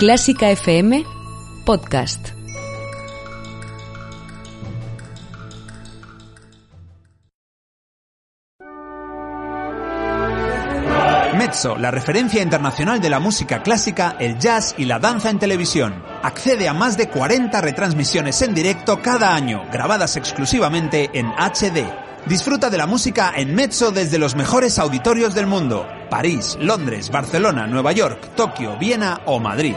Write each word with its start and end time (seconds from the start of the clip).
Clásica 0.00 0.50
FM 0.50 1.04
Podcast. 1.66 2.30
Mezzo, 11.36 11.76
la 11.76 11.90
referencia 11.90 12.40
internacional 12.40 13.02
de 13.02 13.10
la 13.10 13.20
música 13.20 13.62
clásica, 13.62 14.16
el 14.18 14.38
jazz 14.38 14.74
y 14.78 14.86
la 14.86 14.98
danza 14.98 15.28
en 15.28 15.38
televisión. 15.38 16.02
Accede 16.22 16.66
a 16.66 16.72
más 16.72 16.96
de 16.96 17.10
40 17.10 17.60
retransmisiones 17.60 18.40
en 18.40 18.54
directo 18.54 19.02
cada 19.02 19.34
año, 19.34 19.68
grabadas 19.70 20.16
exclusivamente 20.16 21.10
en 21.12 21.26
HD. 21.26 22.09
Disfruta 22.26 22.70
de 22.70 22.78
la 22.78 22.86
música 22.86 23.32
en 23.34 23.54
Mezzo 23.54 23.90
desde 23.90 24.18
los 24.18 24.36
mejores 24.36 24.78
auditorios 24.78 25.34
del 25.34 25.46
mundo. 25.46 25.86
París, 26.10 26.56
Londres, 26.60 27.10
Barcelona, 27.10 27.66
Nueva 27.66 27.92
York, 27.92 28.34
Tokio, 28.36 28.76
Viena 28.78 29.20
o 29.26 29.40
Madrid. 29.40 29.74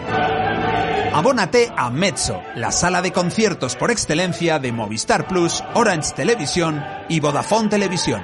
Abónate 1.14 1.72
a 1.76 1.90
Mezzo, 1.90 2.42
la 2.56 2.72
sala 2.72 3.02
de 3.02 3.12
conciertos 3.12 3.76
por 3.76 3.92
excelencia 3.92 4.60
de 4.60 4.72
Movistar 4.72 5.28
Plus, 5.28 5.64
Orange 5.76 6.14
Televisión 6.16 6.84
y 7.08 7.20
Vodafone 7.20 7.70
Televisión. 7.70 8.24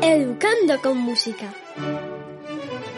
Educando 0.00 0.80
con 0.80 0.98
música. 0.98 1.52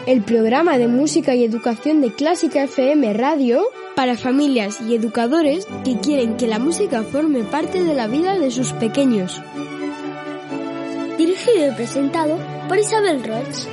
El 0.07 0.21
programa 0.21 0.77
de 0.77 0.87
música 0.87 1.33
y 1.33 1.43
educación 1.43 1.99
de 1.99 2.13
Clásica 2.13 2.63
FM 2.65 3.11
Radio 3.13 3.63
para 3.95 4.15
familias 4.15 4.79
y 4.79 4.93
educadores 4.93 5.67
que 5.83 5.97
quieren 5.97 6.37
que 6.37 6.45
la 6.45 6.59
música 6.59 7.01
forme 7.01 7.43
parte 7.43 7.83
de 7.83 7.95
la 7.95 8.05
vida 8.05 8.37
de 8.37 8.51
sus 8.51 8.71
pequeños. 8.73 9.41
Dirigido 11.17 11.71
y 11.71 11.71
presentado 11.71 12.37
por 12.67 12.77
Isabel 12.77 13.23
Roch. 13.23 13.67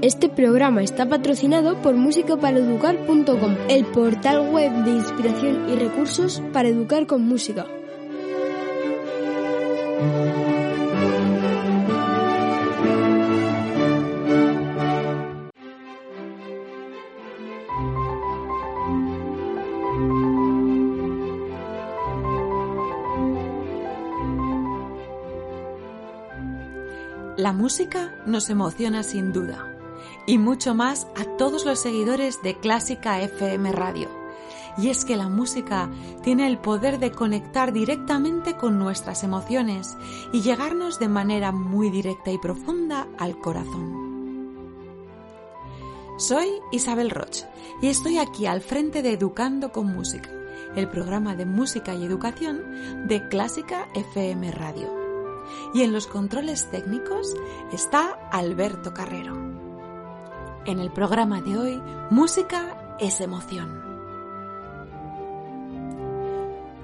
Este 0.00 0.28
programa 0.28 0.84
está 0.84 1.08
patrocinado 1.08 1.82
por 1.82 1.96
musicaparaeducar.com, 1.96 3.56
el 3.68 3.84
portal 3.86 4.48
web 4.52 4.70
de 4.84 4.92
inspiración 4.92 5.68
y 5.70 5.74
recursos 5.74 6.40
para 6.52 6.68
educar 6.68 7.08
con 7.08 7.22
música. 7.22 7.66
La 27.44 27.52
música 27.52 28.10
nos 28.24 28.48
emociona 28.48 29.02
sin 29.02 29.34
duda 29.34 29.70
y 30.26 30.38
mucho 30.38 30.74
más 30.74 31.06
a 31.14 31.36
todos 31.36 31.66
los 31.66 31.78
seguidores 31.78 32.40
de 32.42 32.56
Clásica 32.56 33.20
FM 33.20 33.70
Radio. 33.70 34.08
Y 34.78 34.88
es 34.88 35.04
que 35.04 35.14
la 35.14 35.28
música 35.28 35.90
tiene 36.22 36.46
el 36.46 36.56
poder 36.56 36.98
de 36.98 37.10
conectar 37.10 37.74
directamente 37.74 38.56
con 38.56 38.78
nuestras 38.78 39.24
emociones 39.24 39.94
y 40.32 40.40
llegarnos 40.40 40.98
de 40.98 41.08
manera 41.08 41.52
muy 41.52 41.90
directa 41.90 42.30
y 42.30 42.38
profunda 42.38 43.08
al 43.18 43.38
corazón. 43.38 43.92
Soy 46.16 46.48
Isabel 46.72 47.10
Roch 47.10 47.42
y 47.82 47.88
estoy 47.88 48.16
aquí 48.16 48.46
al 48.46 48.62
frente 48.62 49.02
de 49.02 49.12
Educando 49.12 49.70
con 49.70 49.94
Música, 49.94 50.30
el 50.76 50.88
programa 50.88 51.36
de 51.36 51.44
música 51.44 51.92
y 51.94 52.06
educación 52.06 53.06
de 53.06 53.28
Clásica 53.28 53.86
FM 53.94 54.50
Radio. 54.50 55.03
Y 55.72 55.82
en 55.82 55.92
los 55.92 56.06
controles 56.06 56.70
técnicos 56.70 57.34
está 57.72 58.28
Alberto 58.30 58.94
Carrero. 58.94 59.34
En 60.66 60.78
el 60.78 60.90
programa 60.90 61.42
de 61.42 61.58
hoy, 61.58 61.82
música 62.10 62.96
es 62.98 63.20
emoción. 63.20 63.82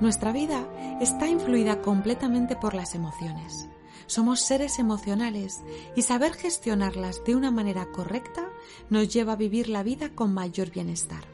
Nuestra 0.01 0.33
vida 0.33 0.67
está 1.01 1.29
influida 1.29 1.83
completamente 1.83 2.57
por 2.57 2.75
las 2.75 2.95
emociones. 2.95 3.69
Somos 4.07 4.41
seres 4.41 4.79
emocionales 4.79 5.63
y 5.95 6.03
saber 6.03 6.33
gestionarlas 6.33 7.23
de 7.25 7.37
una 7.37 7.51
manera 7.51 7.87
correcta 7.93 8.49
nos 8.89 9.09
lleva 9.09 9.35
a 9.35 9.37
vivir 9.37 9.69
la 9.69 9.83
vida 9.83 10.11
con 10.11 10.35
mayor 10.35 10.71
bienestar. 10.71 11.25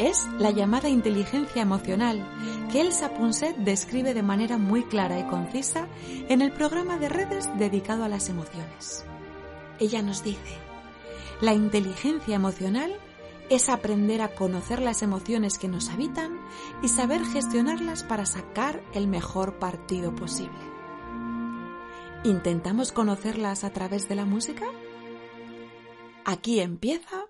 Es 0.00 0.26
la 0.38 0.50
llamada 0.50 0.88
inteligencia 0.88 1.60
emocional 1.60 2.26
que 2.72 2.80
Elsa 2.80 3.12
Punset 3.12 3.54
describe 3.58 4.14
de 4.14 4.22
manera 4.22 4.56
muy 4.56 4.84
clara 4.84 5.18
y 5.18 5.24
concisa 5.24 5.88
en 6.30 6.40
el 6.40 6.52
programa 6.52 6.96
de 6.96 7.10
redes 7.10 7.50
dedicado 7.58 8.04
a 8.04 8.08
las 8.08 8.30
emociones. 8.30 9.04
Ella 9.78 10.00
nos 10.00 10.24
dice, 10.24 10.56
la 11.42 11.52
inteligencia 11.52 12.34
emocional 12.34 12.98
es 13.50 13.68
aprender 13.68 14.22
a 14.22 14.34
conocer 14.34 14.80
las 14.80 15.02
emociones 15.02 15.58
que 15.58 15.68
nos 15.68 15.90
habitan 15.90 16.40
y 16.82 16.88
saber 16.88 17.22
gestionarlas 17.26 18.02
para 18.02 18.24
sacar 18.24 18.82
el 18.94 19.06
mejor 19.06 19.58
partido 19.58 20.14
posible. 20.14 20.56
¿Intentamos 22.24 22.90
conocerlas 22.90 23.64
a 23.64 23.70
través 23.70 24.08
de 24.08 24.14
la 24.14 24.24
música? 24.24 24.64
Aquí 26.24 26.60
empieza. 26.60 27.29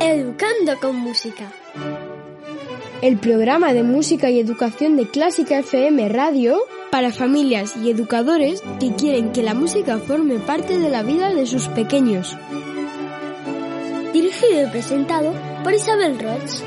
Educando 0.00 0.78
con 0.80 0.96
música. 0.96 1.52
El 3.02 3.18
programa 3.18 3.72
de 3.72 3.84
música 3.84 4.30
y 4.30 4.40
educación 4.40 4.96
de 4.96 5.08
Clásica 5.08 5.60
FM 5.60 6.08
Radio 6.08 6.58
para 6.90 7.12
familias 7.12 7.76
y 7.76 7.90
educadores 7.90 8.62
que 8.80 8.92
quieren 8.94 9.32
que 9.32 9.42
la 9.42 9.54
música 9.54 9.98
forme 9.98 10.38
parte 10.38 10.78
de 10.78 10.90
la 10.90 11.02
vida 11.02 11.32
de 11.32 11.46
sus 11.46 11.68
pequeños. 11.68 12.36
Dirigido 14.12 14.62
y 14.66 14.70
presentado 14.70 15.32
por 15.62 15.72
Isabel 15.74 16.18
Roch. 16.18 16.62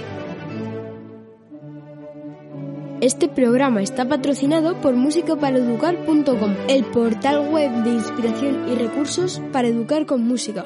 Este 3.01 3.27
programa 3.27 3.81
está 3.81 4.07
patrocinado 4.07 4.79
por 4.79 4.95
musicaparaeducar.com, 4.95 6.55
el 6.69 6.85
portal 6.85 7.49
web 7.49 7.83
de 7.83 7.89
inspiración 7.89 8.69
y 8.69 8.75
recursos 8.75 9.41
para 9.51 9.67
educar 9.67 10.05
con 10.05 10.21
música. 10.21 10.65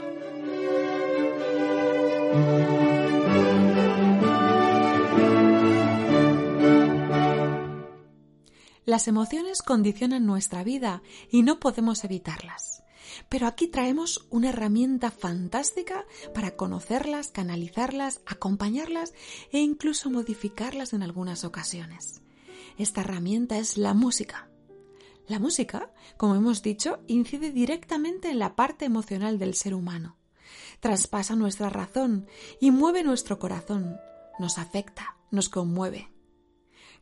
Las 8.85 9.07
emociones 9.07 9.63
condicionan 9.63 10.28
nuestra 10.28 10.63
vida 10.63 11.01
y 11.31 11.41
no 11.41 11.59
podemos 11.59 12.03
evitarlas. 12.03 12.84
Pero 13.29 13.47
aquí 13.47 13.68
traemos 13.68 14.28
una 14.29 14.50
herramienta 14.50 15.09
fantástica 15.09 16.06
para 16.34 16.56
conocerlas, 16.56 17.29
canalizarlas, 17.29 18.22
acompañarlas 18.25 19.13
e 19.51 19.59
incluso 19.59 20.09
modificarlas 20.12 20.94
en 20.94 21.01
algunas 21.01 21.44
ocasiones. 21.44 22.22
Esta 22.78 23.01
herramienta 23.01 23.57
es 23.57 23.78
la 23.78 23.94
música. 23.94 24.50
La 25.28 25.40
música, 25.40 25.91
como 26.17 26.35
hemos 26.35 26.62
dicho, 26.62 27.00
incide 27.07 27.52
directamente 27.52 28.29
en 28.29 28.38
la 28.38 28.56
parte 28.56 28.85
emocional 28.85 29.40
del 29.40 29.56
ser 29.56 29.73
humano. 29.73 30.17
Traspasa 30.79 31.35
nuestra 31.35 31.69
razón 31.69 32.28
y 32.59 32.69
mueve 32.69 33.03
nuestro 33.03 33.40
corazón. 33.40 33.97
Nos 34.38 34.59
afecta, 34.59 35.17
nos 35.31 35.50
conmueve. 35.50 36.15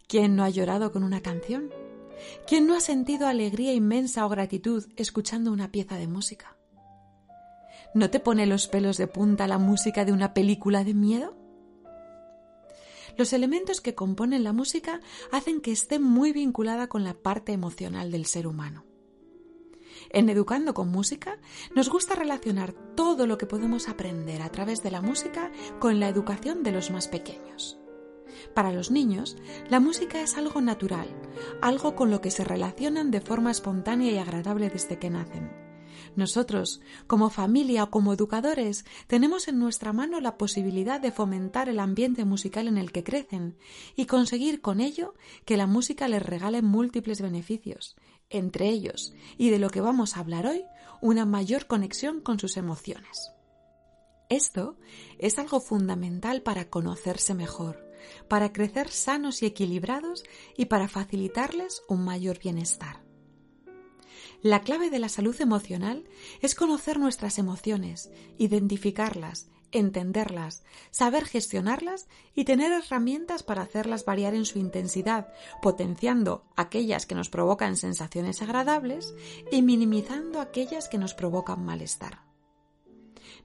¿Quién 0.07 0.35
no 0.35 0.43
ha 0.43 0.49
llorado 0.49 0.91
con 0.91 1.03
una 1.03 1.21
canción? 1.21 1.71
¿Quién 2.47 2.67
no 2.67 2.75
ha 2.75 2.79
sentido 2.81 3.27
alegría 3.27 3.73
inmensa 3.73 4.25
o 4.25 4.29
gratitud 4.29 4.85
escuchando 4.95 5.51
una 5.51 5.71
pieza 5.71 5.97
de 5.97 6.07
música? 6.07 6.57
¿No 7.93 8.09
te 8.09 8.19
pone 8.19 8.45
los 8.45 8.67
pelos 8.67 8.97
de 8.97 9.07
punta 9.07 9.47
la 9.47 9.57
música 9.57 10.05
de 10.05 10.13
una 10.13 10.33
película 10.33 10.83
de 10.83 10.93
miedo? 10.93 11.35
Los 13.17 13.33
elementos 13.33 13.81
que 13.81 13.93
componen 13.93 14.43
la 14.43 14.53
música 14.53 14.99
hacen 15.31 15.61
que 15.61 15.71
esté 15.71 15.99
muy 15.99 16.31
vinculada 16.31 16.87
con 16.87 17.03
la 17.03 17.13
parte 17.13 17.51
emocional 17.51 18.11
del 18.11 18.25
ser 18.25 18.47
humano. 18.47 18.85
En 20.09 20.29
Educando 20.29 20.73
con 20.73 20.89
Música 20.89 21.38
nos 21.75 21.89
gusta 21.89 22.15
relacionar 22.15 22.73
todo 22.95 23.27
lo 23.27 23.38
que 23.38 23.45
podemos 23.45 23.88
aprender 23.88 24.41
a 24.41 24.49
través 24.49 24.81
de 24.81 24.91
la 24.91 25.01
música 25.01 25.51
con 25.79 25.99
la 25.99 26.09
educación 26.09 26.63
de 26.63 26.71
los 26.71 26.89
más 26.89 27.07
pequeños. 27.07 27.82
Para 28.53 28.71
los 28.71 28.91
niños, 28.91 29.38
la 29.69 29.80
música 29.80 30.21
es 30.21 30.38
algo 30.38 30.62
natural, 30.62 31.07
algo 31.62 31.95
con 31.95 32.12
lo 32.12 32.21
que 32.21 32.31
se 32.31 32.44
relacionan 32.44 33.12
de 33.12 33.21
forma 33.21 33.51
espontánea 33.51 34.12
y 34.12 34.18
agradable 34.18 34.69
desde 34.69 35.00
que 35.00 35.09
nacen. 35.09 35.63
Nosotros, 36.15 36.81
como 37.07 37.30
familia 37.30 37.83
o 37.83 37.89
como 37.89 38.13
educadores, 38.13 38.85
tenemos 39.07 39.47
en 39.47 39.59
nuestra 39.59 39.94
mano 39.94 40.19
la 40.19 40.38
posibilidad 40.38 41.00
de 41.00 41.12
fomentar 41.12 41.69
el 41.69 41.80
ambiente 41.80 42.25
musical 42.25 42.68
en 42.68 42.77
el 42.77 42.91
que 42.91 43.03
crecen 43.03 43.57
y 43.95 44.06
conseguir 44.06 44.62
con 44.62 44.80
ello 44.80 45.15
que 45.45 45.57
la 45.57 45.68
música 45.68 46.07
les 46.07 46.24
regale 46.24 46.62
múltiples 46.62 47.21
beneficios, 47.21 47.95
entre 48.30 48.69
ellos, 48.69 49.13
y 49.38 49.50
de 49.50 49.59
lo 49.59 49.69
que 49.69 49.81
vamos 49.81 50.15
a 50.15 50.19
hablar 50.19 50.47
hoy, 50.47 50.65
una 51.01 51.25
mayor 51.25 51.68
conexión 51.68 52.21
con 52.21 52.39
sus 52.39 52.57
emociones. 52.57 53.31
Esto 54.30 54.77
es 55.19 55.38
algo 55.38 55.59
fundamental 55.59 56.41
para 56.41 56.69
conocerse 56.69 57.33
mejor, 57.33 57.93
para 58.27 58.53
crecer 58.53 58.89
sanos 58.89 59.41
y 59.44 59.45
equilibrados 59.45 60.23
y 60.57 60.65
para 60.65 60.88
facilitarles 60.88 61.83
un 61.88 62.03
mayor 62.03 62.39
bienestar. 62.39 63.03
La 64.41 64.61
clave 64.61 64.89
de 64.89 65.00
la 65.00 65.09
salud 65.09 65.39
emocional 65.39 66.03
es 66.41 66.55
conocer 66.55 67.00
nuestras 67.00 67.39
emociones, 67.39 68.11
identificarlas, 68.38 69.50
entenderlas, 69.71 70.63
saber 70.91 71.25
gestionarlas 71.25 72.07
y 72.35 72.45
tener 72.45 72.71
herramientas 72.71 73.44
para 73.44 73.63
hacerlas 73.63 74.06
variar 74.06 74.35
en 74.35 74.45
su 74.45 74.59
intensidad, 74.59 75.33
potenciando 75.61 76.45
aquellas 76.56 77.06
que 77.06 77.15
nos 77.15 77.29
provocan 77.29 77.75
sensaciones 77.75 78.41
agradables 78.41 79.13
y 79.51 79.61
minimizando 79.61 80.39
aquellas 80.41 80.88
que 80.88 80.97
nos 80.97 81.13
provocan 81.13 81.63
malestar. 81.63 82.32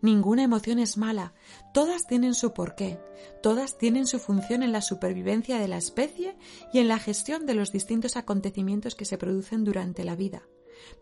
Ninguna 0.00 0.44
emoción 0.44 0.78
es 0.78 0.96
mala, 0.96 1.34
todas 1.74 2.06
tienen 2.06 2.34
su 2.34 2.54
porqué, 2.54 3.00
todas 3.42 3.78
tienen 3.78 4.06
su 4.06 4.20
función 4.20 4.62
en 4.62 4.70
la 4.70 4.80
supervivencia 4.80 5.58
de 5.58 5.66
la 5.66 5.76
especie 5.76 6.36
y 6.72 6.78
en 6.78 6.88
la 6.88 6.98
gestión 6.98 7.46
de 7.46 7.54
los 7.54 7.72
distintos 7.72 8.16
acontecimientos 8.16 8.94
que 8.94 9.04
se 9.04 9.18
producen 9.18 9.64
durante 9.64 10.04
la 10.04 10.14
vida, 10.14 10.42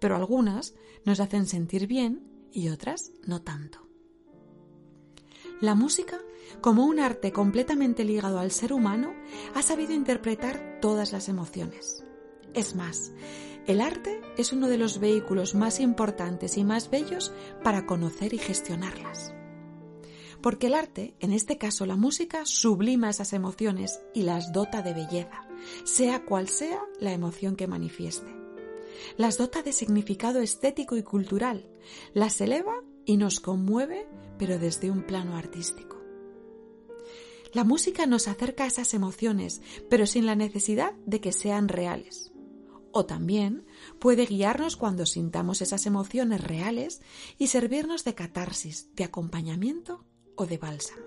pero 0.01 0.17
algunas 0.17 0.75
nos 1.05 1.21
hacen 1.21 1.47
sentir 1.47 1.87
bien 1.87 2.27
y 2.53 2.71
otras 2.71 3.13
no 3.27 3.43
tanto. 3.43 3.87
La 5.61 5.75
música, 5.75 6.19
como 6.61 6.85
un 6.85 6.99
arte 6.99 7.33
completamente 7.33 8.05
ligado 8.05 8.39
al 8.39 8.51
ser 8.51 8.73
humano, 8.73 9.15
ha 9.55 9.63
sabido 9.63 9.93
interpretar 9.93 10.79
todas 10.81 11.13
las 11.13 11.29
emociones. 11.29 12.05
Es 12.55 12.75
más, 12.75 13.13
el 13.67 13.81
arte 13.81 14.21
es 14.37 14.53
uno 14.53 14.69
de 14.69 14.79
los 14.79 15.01
vehículos 15.01 15.55
más 15.55 15.81
importantes 15.81 16.57
y 16.57 16.65
más 16.65 16.89
bellos 16.89 17.33
para 17.65 17.85
conocer 17.85 18.33
y 18.33 18.39
gestionarlas. 18.39 19.35
Porque 20.41 20.69
el 20.69 20.75
arte, 20.75 21.15
en 21.19 21.33
este 21.33 21.59
caso 21.59 21.87
la 21.87 21.97
música, 21.97 22.47
sublima 22.47 23.11
esas 23.11 23.33
emociones 23.33 24.01
y 24.15 24.23
las 24.23 24.53
dota 24.53 24.83
de 24.83 24.95
belleza, 24.95 25.49
sea 25.85 26.25
cual 26.25 26.49
sea 26.49 26.81
la 27.01 27.13
emoción 27.13 27.57
que 27.57 27.67
manifieste. 27.67 28.31
Las 29.17 29.37
dota 29.37 29.63
de 29.63 29.73
significado 29.73 30.41
estético 30.41 30.97
y 30.97 31.03
cultural, 31.03 31.69
las 32.15 32.41
eleva 32.41 32.85
y 33.05 33.17
nos 33.17 33.41
conmueve, 33.41 34.07
pero 34.39 34.59
desde 34.59 34.91
un 34.91 35.03
plano 35.03 35.37
artístico. 35.37 35.97
La 37.53 37.65
música 37.65 38.07
nos 38.07 38.29
acerca 38.29 38.65
a 38.65 38.67
esas 38.69 38.95
emociones, 38.95 39.63
pero 39.89 40.07
sin 40.07 40.27
la 40.27 40.37
necesidad 40.37 40.93
de 41.07 41.21
que 41.21 41.33
sean 41.33 41.69
reales. 41.69 42.33
O 42.99 43.05
también 43.05 43.67
puede 43.99 44.25
guiarnos 44.25 44.79
cuando 44.79 45.05
sintamos 45.05 45.61
esas 45.61 45.85
emociones 45.85 46.43
reales 46.43 47.03
y 47.37 47.49
servirnos 47.49 48.05
de 48.05 48.15
catarsis, 48.15 48.89
de 48.95 49.05
acompañamiento 49.05 50.07
o 50.35 50.47
de 50.47 50.57
bálsamo. 50.57 51.05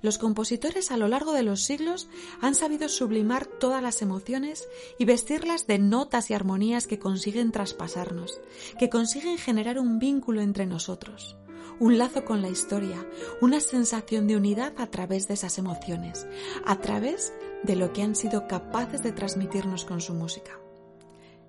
Los 0.00 0.18
compositores 0.18 0.92
a 0.92 0.96
lo 0.96 1.08
largo 1.08 1.32
de 1.32 1.42
los 1.42 1.64
siglos 1.64 2.08
han 2.40 2.54
sabido 2.54 2.88
sublimar 2.88 3.46
todas 3.46 3.82
las 3.82 4.00
emociones 4.00 4.68
y 4.96 5.06
vestirlas 5.06 5.66
de 5.66 5.80
notas 5.80 6.30
y 6.30 6.34
armonías 6.34 6.86
que 6.86 7.00
consiguen 7.00 7.50
traspasarnos, 7.50 8.40
que 8.78 8.90
consiguen 8.90 9.38
generar 9.38 9.80
un 9.80 9.98
vínculo 9.98 10.40
entre 10.40 10.66
nosotros, 10.66 11.36
un 11.80 11.98
lazo 11.98 12.24
con 12.24 12.42
la 12.42 12.48
historia, 12.48 13.04
una 13.40 13.58
sensación 13.58 14.28
de 14.28 14.36
unidad 14.36 14.72
a 14.76 14.86
través 14.86 15.26
de 15.26 15.34
esas 15.34 15.58
emociones, 15.58 16.28
a 16.64 16.80
través 16.80 17.32
de 17.62 17.76
lo 17.76 17.92
que 17.92 18.02
han 18.02 18.14
sido 18.14 18.46
capaces 18.48 19.02
de 19.02 19.12
transmitirnos 19.12 19.84
con 19.84 20.00
su 20.00 20.14
música. 20.14 20.52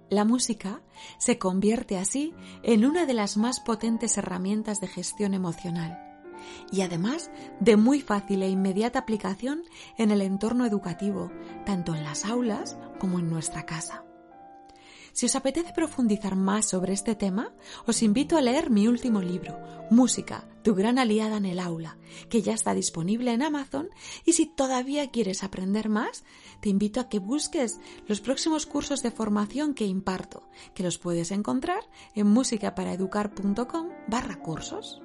La 0.09 0.25
música 0.25 0.81
se 1.17 1.37
convierte 1.37 1.97
así 1.97 2.33
en 2.63 2.85
una 2.85 3.05
de 3.05 3.13
las 3.13 3.37
más 3.37 3.61
potentes 3.61 4.17
herramientas 4.17 4.81
de 4.81 4.87
gestión 4.87 5.33
emocional 5.33 6.11
y 6.71 6.81
además 6.81 7.31
de 7.59 7.77
muy 7.77 8.01
fácil 8.01 8.43
e 8.43 8.49
inmediata 8.49 8.99
aplicación 8.99 9.63
en 9.97 10.11
el 10.11 10.21
entorno 10.21 10.65
educativo, 10.65 11.31
tanto 11.65 11.95
en 11.95 12.03
las 12.03 12.25
aulas 12.25 12.77
como 12.99 13.19
en 13.19 13.29
nuestra 13.29 13.65
casa. 13.65 14.03
Si 15.13 15.25
os 15.25 15.35
apetece 15.35 15.73
profundizar 15.73 16.35
más 16.35 16.67
sobre 16.67 16.93
este 16.93 17.15
tema, 17.15 17.53
os 17.85 18.01
invito 18.01 18.37
a 18.37 18.41
leer 18.41 18.69
mi 18.69 18.87
último 18.87 19.21
libro, 19.21 19.59
Música, 19.89 20.47
tu 20.63 20.73
gran 20.73 20.97
aliada 20.99 21.37
en 21.37 21.45
el 21.45 21.59
aula, 21.59 21.97
que 22.29 22.41
ya 22.41 22.53
está 22.53 22.73
disponible 22.73 23.33
en 23.33 23.41
Amazon 23.41 23.89
y 24.25 24.33
si 24.33 24.45
todavía 24.45 25.11
quieres 25.11 25.43
aprender 25.43 25.89
más, 25.89 26.23
te 26.61 26.69
invito 26.69 27.01
a 27.01 27.09
que 27.09 27.19
busques 27.19 27.79
los 28.07 28.21
próximos 28.21 28.65
cursos 28.65 29.03
de 29.03 29.11
formación 29.11 29.73
que 29.73 29.85
imparto, 29.85 30.49
que 30.73 30.83
los 30.83 30.97
puedes 30.97 31.31
encontrar 31.31 31.83
en 32.15 32.27
musicaparaeducar.com 32.27 33.89
barra 34.07 34.39
cursos. 34.39 35.01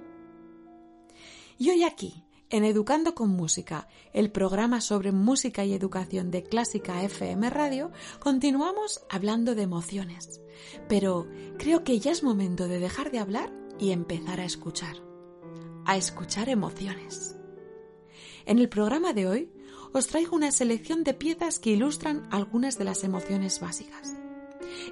Y 1.58 1.70
hoy 1.70 1.84
aquí, 1.84 2.25
en 2.50 2.64
Educando 2.64 3.14
con 3.14 3.30
Música, 3.30 3.88
el 4.12 4.30
programa 4.30 4.80
sobre 4.80 5.12
música 5.12 5.64
y 5.64 5.74
educación 5.74 6.30
de 6.30 6.44
Clásica 6.44 7.02
FM 7.02 7.50
Radio, 7.50 7.90
continuamos 8.20 9.02
hablando 9.10 9.54
de 9.54 9.62
emociones. 9.62 10.40
Pero 10.88 11.26
creo 11.58 11.82
que 11.82 11.98
ya 11.98 12.12
es 12.12 12.22
momento 12.22 12.68
de 12.68 12.78
dejar 12.78 13.10
de 13.10 13.18
hablar 13.18 13.52
y 13.78 13.90
empezar 13.90 14.40
a 14.40 14.44
escuchar. 14.44 14.96
A 15.84 15.96
escuchar 15.96 16.48
emociones. 16.48 17.36
En 18.44 18.58
el 18.58 18.68
programa 18.68 19.12
de 19.12 19.26
hoy 19.26 19.52
os 19.92 20.06
traigo 20.06 20.36
una 20.36 20.52
selección 20.52 21.02
de 21.02 21.14
piezas 21.14 21.58
que 21.58 21.70
ilustran 21.70 22.28
algunas 22.30 22.78
de 22.78 22.84
las 22.84 23.02
emociones 23.02 23.60
básicas. 23.60 24.14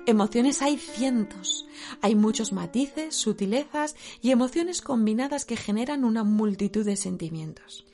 Emociones 0.07 0.63
hay 0.63 0.77
cientos. 0.77 1.67
Hay 2.01 2.15
muchos 2.15 2.53
matices, 2.53 3.15
sutilezas 3.15 3.97
y 4.21 4.31
emociones 4.31 4.83
combinadas 4.83 5.45
que 5.45 5.57
generan 5.57 6.05
una 6.05 6.25
multitud 6.25 6.85
de 6.85 6.97
sentimientos. 6.97 7.87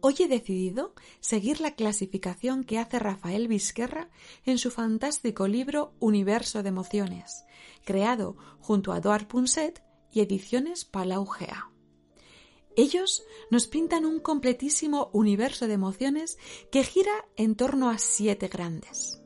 Hoy 0.00 0.16
he 0.18 0.28
decidido 0.28 0.94
seguir 1.20 1.62
la 1.62 1.74
clasificación 1.74 2.64
que 2.64 2.78
hace 2.78 2.98
Rafael 2.98 3.48
Vizquerra 3.48 4.10
en 4.44 4.58
su 4.58 4.70
fantástico 4.70 5.48
libro 5.48 5.94
Universo 5.98 6.62
de 6.62 6.68
Emociones, 6.68 7.44
creado 7.84 8.36
junto 8.60 8.92
a 8.92 8.98
Eduard 8.98 9.26
Punset 9.26 9.82
y 10.12 10.20
Ediciones 10.20 10.84
Palau 10.84 11.24
Gea. 11.26 11.70
Ellos 12.76 13.22
nos 13.50 13.66
pintan 13.66 14.04
un 14.04 14.20
completísimo 14.20 15.08
universo 15.12 15.68
de 15.68 15.74
emociones 15.74 16.38
que 16.70 16.84
gira 16.84 17.26
en 17.36 17.54
torno 17.54 17.88
a 17.88 17.98
siete 17.98 18.48
grandes. 18.48 19.22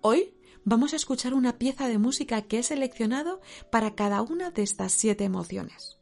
Hoy 0.00 0.34
vamos 0.64 0.92
a 0.92 0.96
escuchar 0.96 1.34
una 1.34 1.58
pieza 1.58 1.88
de 1.88 1.98
música 1.98 2.42
que 2.42 2.58
he 2.58 2.62
seleccionado 2.62 3.40
para 3.70 3.94
cada 3.94 4.22
una 4.22 4.50
de 4.50 4.62
estas 4.62 4.92
siete 4.92 5.24
emociones. 5.24 5.98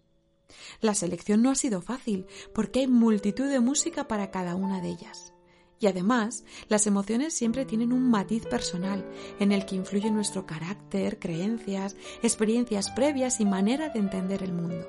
La 0.81 0.95
selección 0.95 1.43
no 1.43 1.51
ha 1.51 1.55
sido 1.55 1.81
fácil 1.81 2.27
porque 2.55 2.81
hay 2.81 2.87
multitud 2.87 3.49
de 3.49 3.61
música 3.61 4.09
para 4.09 4.31
cada 4.31 4.55
una 4.55 4.81
de 4.81 4.89
ellas. 4.89 5.33
Y 5.79 5.87
además, 5.87 6.45
las 6.69 6.87
emociones 6.87 7.33
siempre 7.33 7.65
tienen 7.65 7.93
un 7.93 8.11
matiz 8.11 8.45
personal 8.47 9.07
en 9.39 9.51
el 9.51 9.65
que 9.65 9.77
influye 9.77 10.11
nuestro 10.11 10.45
carácter, 10.45 11.19
creencias, 11.19 11.97
experiencias 12.23 12.91
previas 12.91 13.41
y 13.41 13.47
manera 13.47 13.89
de 13.89 13.99
entender 13.99 14.43
el 14.43 14.53
mundo. 14.53 14.87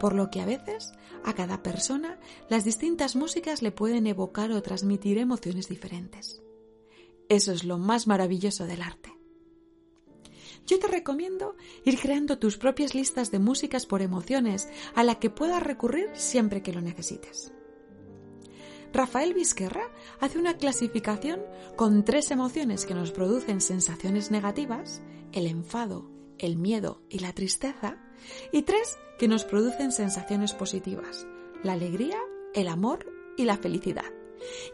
Por 0.00 0.14
lo 0.14 0.30
que 0.30 0.40
a 0.40 0.46
veces, 0.46 0.92
a 1.24 1.32
cada 1.34 1.62
persona, 1.62 2.18
las 2.48 2.64
distintas 2.64 3.14
músicas 3.14 3.62
le 3.62 3.70
pueden 3.70 4.08
evocar 4.08 4.50
o 4.50 4.62
transmitir 4.62 5.18
emociones 5.18 5.68
diferentes. 5.68 6.42
Eso 7.28 7.52
es 7.52 7.64
lo 7.64 7.78
más 7.78 8.06
maravilloso 8.06 8.66
del 8.66 8.82
arte. 8.82 9.16
Yo 10.66 10.80
te 10.80 10.88
recomiendo 10.88 11.56
ir 11.84 11.98
creando 11.98 12.38
tus 12.38 12.56
propias 12.56 12.94
listas 12.94 13.30
de 13.30 13.38
músicas 13.38 13.86
por 13.86 14.02
emociones 14.02 14.68
a 14.94 15.04
la 15.04 15.16
que 15.20 15.30
puedas 15.30 15.62
recurrir 15.62 16.10
siempre 16.14 16.62
que 16.62 16.72
lo 16.72 16.80
necesites. 16.80 17.52
Rafael 18.92 19.34
Vizquerra 19.34 19.90
hace 20.20 20.38
una 20.38 20.56
clasificación 20.56 21.40
con 21.76 22.04
tres 22.04 22.30
emociones 22.30 22.86
que 22.86 22.94
nos 22.94 23.12
producen 23.12 23.60
sensaciones 23.60 24.30
negativas, 24.30 25.02
el 25.32 25.46
enfado, 25.46 26.10
el 26.38 26.56
miedo 26.56 27.02
y 27.08 27.18
la 27.18 27.32
tristeza, 27.32 27.98
y 28.52 28.62
tres 28.62 28.96
que 29.18 29.28
nos 29.28 29.44
producen 29.44 29.92
sensaciones 29.92 30.52
positivas, 30.52 31.26
la 31.62 31.74
alegría, 31.74 32.18
el 32.54 32.68
amor 32.68 33.06
y 33.36 33.44
la 33.44 33.56
felicidad. 33.56 34.15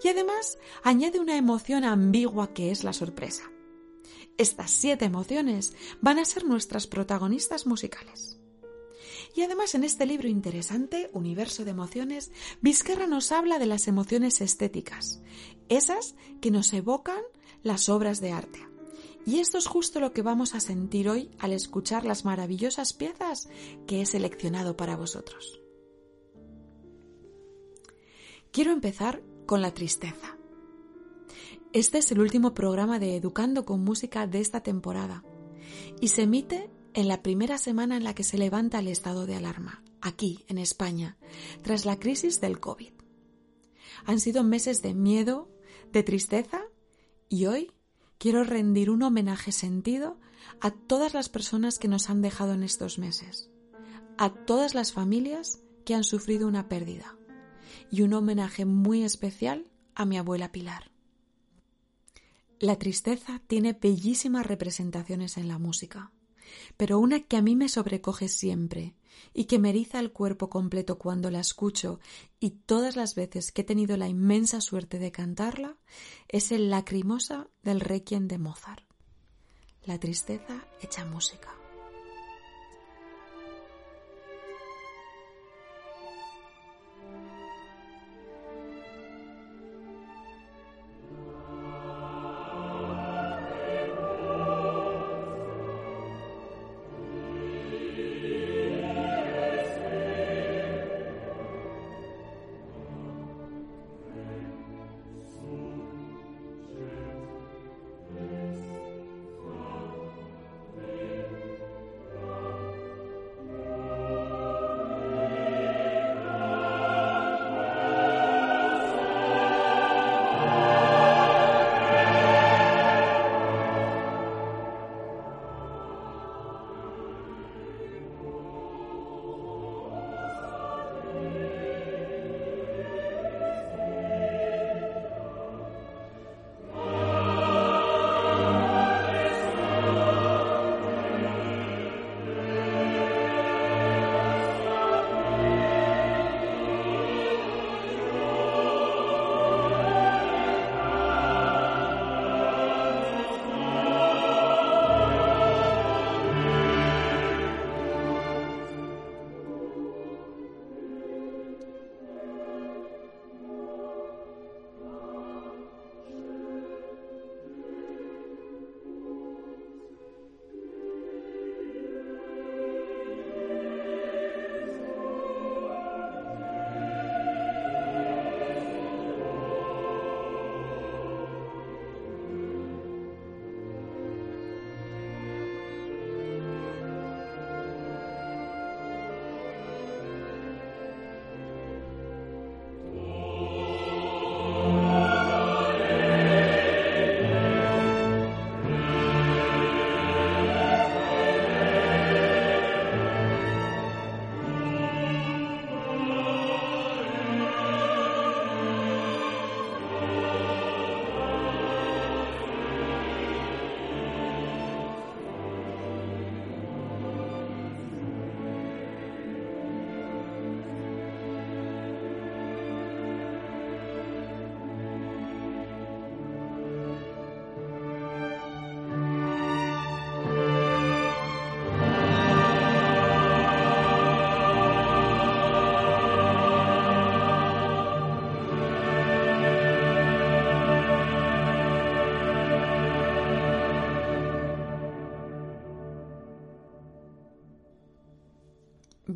Y 0.02 0.09
además 0.09 0.59
añade 0.83 1.21
una 1.21 1.37
emoción 1.37 1.85
ambigua 1.85 2.52
que 2.52 2.71
es 2.71 2.85
la 2.85 2.93
sorpresa. 2.93 3.50
Estas 4.38 4.71
siete 4.71 5.05
emociones 5.05 5.75
van 6.00 6.19
a 6.19 6.25
ser 6.25 6.45
nuestras 6.45 6.87
protagonistas 6.87 7.67
musicales. 7.67 8.38
Y 9.35 9.43
además 9.43 9.75
en 9.75 9.85
este 9.85 10.07
libro 10.07 10.29
interesante, 10.29 11.11
Universo 11.12 11.64
de 11.64 11.71
Emociones, 11.71 12.33
Vizquerra 12.61 13.07
nos 13.07 13.33
habla 13.33 13.59
de 13.59 13.67
las 13.67 13.88
emociones 13.88 14.41
estéticas, 14.41 15.23
esas 15.69 16.14
que 16.41 16.50
nos 16.50 16.73
evocan 16.73 17.23
las 17.62 17.88
obras 17.88 18.21
de 18.21 18.33
arte. 18.33 18.67
Y 19.25 19.38
esto 19.38 19.57
es 19.57 19.67
justo 19.67 20.00
lo 20.00 20.12
que 20.12 20.23
vamos 20.23 20.55
a 20.55 20.61
sentir 20.61 21.09
hoy 21.09 21.31
al 21.38 21.52
escuchar 21.52 22.05
las 22.05 22.25
maravillosas 22.25 22.93
piezas 22.93 23.49
que 23.87 24.02
he 24.02 24.07
seleccionado 24.07 24.76
para 24.76 24.97
vosotros. 24.97 25.61
Quiero 28.50 28.73
empezar 28.73 29.23
con 29.53 29.61
la 29.61 29.75
tristeza. 29.75 30.39
Este 31.75 31.99
es 31.99 32.11
el 32.11 32.21
último 32.21 32.55
programa 32.55 32.99
de 32.99 33.17
Educando 33.17 33.67
con 33.67 33.85
Música 33.85 34.27
de 34.27 34.41
esta 34.41 34.63
temporada 34.63 35.25
y 36.01 36.09
se 36.09 36.23
emite 36.23 36.71
en 36.95 37.07
la 37.07 37.23
primera 37.23 37.59
semana 37.59 37.99
en 37.99 38.03
la 38.03 38.15
que 38.15 38.25
se 38.25 38.39
levanta 38.39 38.79
el 38.79 38.89
estado 38.89 39.27
de 39.27 39.35
alarma, 39.35 39.85
aquí, 40.01 40.43
en 40.49 40.57
España, 40.57 41.19
tras 41.61 41.85
la 41.85 41.99
crisis 41.99 42.41
del 42.41 42.61
COVID. 42.61 42.95
Han 44.07 44.21
sido 44.21 44.43
meses 44.43 44.81
de 44.81 44.95
miedo, 44.95 45.51
de 45.93 46.03
tristeza 46.03 46.63
y 47.29 47.45
hoy 47.45 47.73
quiero 48.17 48.45
rendir 48.45 48.89
un 48.89 49.03
homenaje 49.03 49.53
sentido 49.53 50.19
a 50.63 50.71
todas 50.71 51.13
las 51.13 51.29
personas 51.29 51.79
que 51.79 51.89
nos 51.89 52.09
han 52.09 52.23
dejado 52.23 52.55
en 52.55 52.63
estos 52.63 52.99
meses, 52.99 53.51
a 54.17 54.31
todas 54.31 54.75
las 54.75 54.95
familias 54.95 55.61
que 55.85 55.95
han 55.95 56.05
sufrido 56.05 56.49
una 56.49 56.71
pérdida 56.71 57.19
y 57.93 58.01
un 58.01 58.15
homenaje 58.15 58.65
muy 58.65 59.05
especial 59.05 59.71
a 59.95 60.07
mi 60.07 60.17
abuela 60.17 60.51
Pilar. 60.51 60.91
La 62.59 62.79
tristeza 62.79 63.43
tiene 63.47 63.75
bellísimas 63.75 64.47
representaciones 64.47 65.37
en 65.37 65.47
la 65.47 65.59
música, 65.59 66.11
pero 66.79 66.99
una 66.99 67.21
que 67.21 67.37
a 67.37 67.43
mí 67.43 67.55
me 67.55 67.69
sobrecoge 67.69 68.29
siempre 68.29 68.97
y 69.35 69.45
que 69.45 69.59
me 69.59 69.69
eriza 69.69 70.01
el 70.01 70.11
cuerpo 70.11 70.49
completo 70.49 70.99
cuando 70.99 71.31
la 71.31 71.41
escucho 71.41 72.01
y 72.41 72.51
todas 72.51 72.97
las 72.97 73.15
veces 73.15 73.53
que 73.53 73.61
he 73.61 73.65
tenido 73.65 73.99
la 73.99 74.09
inmensa 74.09 74.63
suerte 74.63 74.99
de 74.99 75.13
cantarla 75.13 75.77
es 76.29 76.51
el 76.51 76.71
lacrimosa 76.71 77.51
del 77.63 77.81
Requiem 77.81 78.27
de 78.27 78.39
Mozart. 78.39 78.85
La 79.85 79.99
tristeza 79.99 80.67
hecha 80.81 81.05
música. 81.05 81.62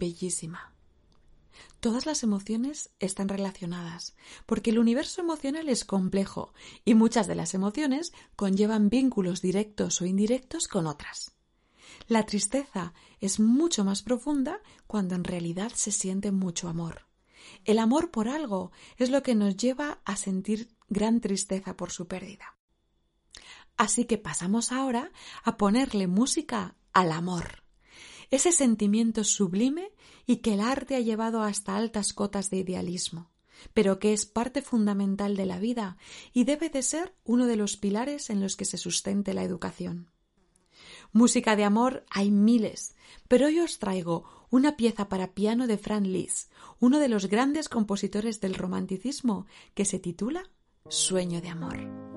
Bellísima. 0.06 0.72
Todas 1.80 2.06
las 2.06 2.22
emociones 2.22 2.90
están 3.00 3.28
relacionadas, 3.28 4.14
porque 4.46 4.70
el 4.70 4.78
universo 4.78 5.20
emocional 5.20 5.68
es 5.68 5.84
complejo 5.84 6.54
y 6.84 6.94
muchas 6.94 7.26
de 7.26 7.34
las 7.34 7.54
emociones 7.54 8.12
conllevan 8.36 8.88
vínculos 8.88 9.42
directos 9.42 10.00
o 10.00 10.06
indirectos 10.06 10.68
con 10.68 10.86
otras. 10.86 11.32
La 12.08 12.24
tristeza 12.24 12.92
es 13.20 13.40
mucho 13.40 13.84
más 13.84 14.02
profunda 14.02 14.60
cuando 14.86 15.16
en 15.16 15.24
realidad 15.24 15.72
se 15.74 15.90
siente 15.90 16.30
mucho 16.30 16.68
amor. 16.68 17.06
El 17.64 17.78
amor 17.78 18.10
por 18.10 18.28
algo 18.28 18.70
es 18.96 19.10
lo 19.10 19.22
que 19.22 19.34
nos 19.34 19.56
lleva 19.56 20.00
a 20.04 20.16
sentir 20.16 20.68
gran 20.88 21.20
tristeza 21.20 21.76
por 21.76 21.90
su 21.90 22.06
pérdida. 22.06 22.56
Así 23.76 24.04
que 24.04 24.18
pasamos 24.18 24.72
ahora 24.72 25.10
a 25.42 25.56
ponerle 25.56 26.06
música 26.06 26.76
al 26.92 27.12
amor 27.12 27.66
ese 28.30 28.52
sentimiento 28.52 29.24
sublime 29.24 29.92
y 30.26 30.36
que 30.36 30.54
el 30.54 30.60
arte 30.60 30.96
ha 30.96 31.00
llevado 31.00 31.42
hasta 31.42 31.76
altas 31.76 32.12
cotas 32.12 32.50
de 32.50 32.58
idealismo, 32.58 33.30
pero 33.74 33.98
que 33.98 34.12
es 34.12 34.26
parte 34.26 34.62
fundamental 34.62 35.36
de 35.36 35.46
la 35.46 35.58
vida 35.58 35.96
y 36.32 36.44
debe 36.44 36.68
de 36.68 36.82
ser 36.82 37.14
uno 37.24 37.46
de 37.46 37.56
los 37.56 37.76
pilares 37.76 38.30
en 38.30 38.40
los 38.40 38.56
que 38.56 38.64
se 38.64 38.78
sustente 38.78 39.34
la 39.34 39.44
educación. 39.44 40.10
Música 41.12 41.56
de 41.56 41.64
amor 41.64 42.04
hay 42.10 42.30
miles, 42.30 42.94
pero 43.28 43.46
hoy 43.46 43.60
os 43.60 43.78
traigo 43.78 44.24
una 44.50 44.76
pieza 44.76 45.08
para 45.08 45.32
piano 45.32 45.66
de 45.66 45.78
Franz 45.78 46.06
Liszt, 46.06 46.52
uno 46.80 46.98
de 46.98 47.08
los 47.08 47.26
grandes 47.26 47.68
compositores 47.68 48.40
del 48.40 48.54
romanticismo, 48.54 49.46
que 49.74 49.84
se 49.84 49.98
titula 49.98 50.50
Sueño 50.88 51.40
de 51.40 51.48
amor. 51.48 52.15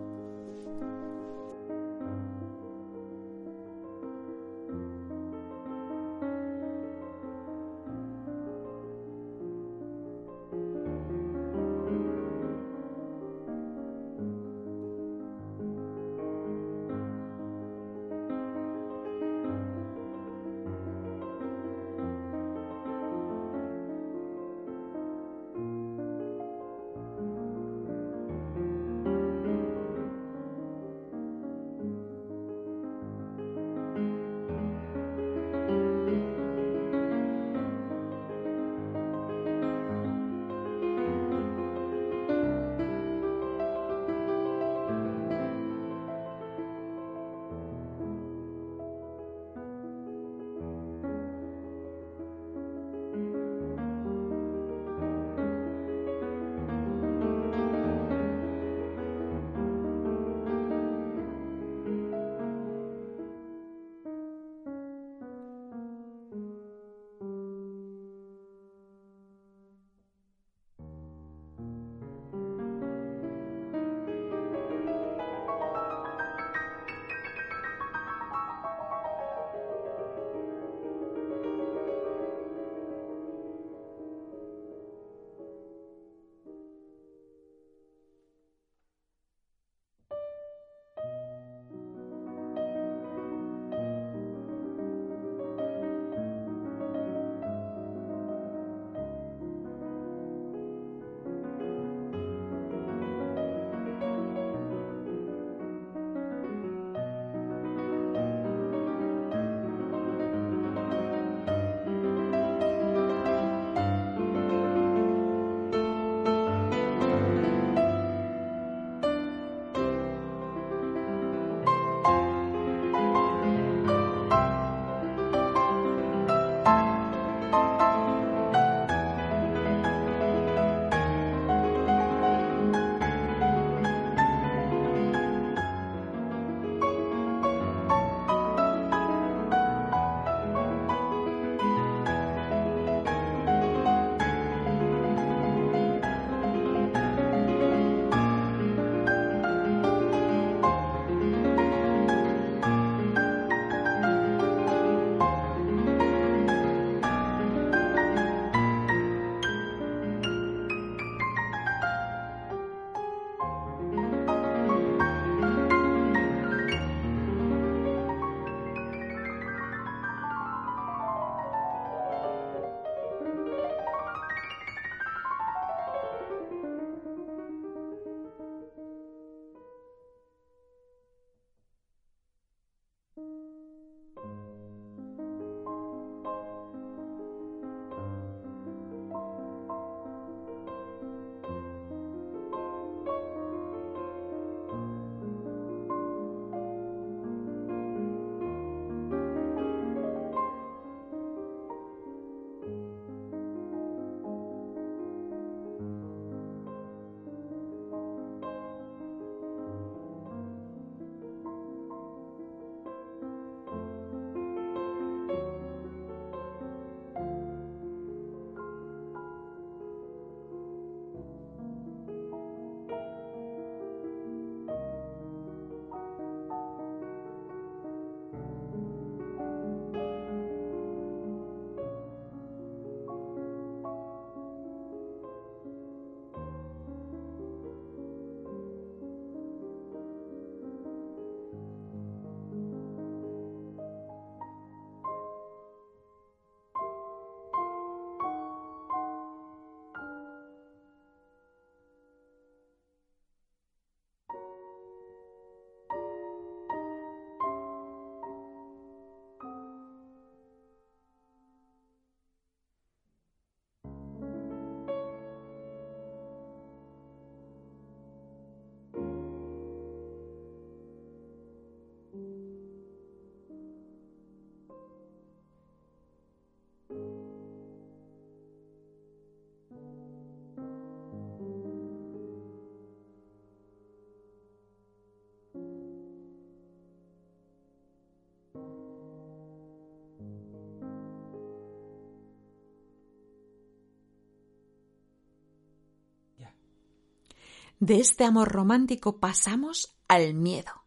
De 297.80 298.02
este 298.02 298.26
amor 298.26 298.52
romántico 298.52 299.20
pasamos 299.20 299.96
al 300.10 300.34
miedo. 300.34 300.84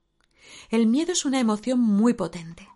El 0.68 0.86
miedo 0.86 1.12
es 1.12 1.24
una 1.24 1.40
emoción 1.40 1.80
muy 1.80 2.12
potente. 2.12 2.68